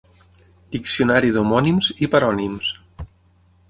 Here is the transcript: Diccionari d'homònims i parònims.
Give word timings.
Diccionari 0.77 1.31
d'homònims 1.37 1.93
i 2.07 2.11
parònims. 2.17 2.77